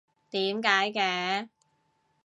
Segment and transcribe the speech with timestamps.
[0.31, 1.47] 點解嘅？